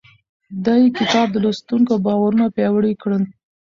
دې 0.65 0.81
کتاب 0.97 1.27
د 1.31 1.37
لوستونکو 1.45 1.93
باورونه 2.05 2.45
پیاوړي 2.55 2.93
کړل. 3.01 3.23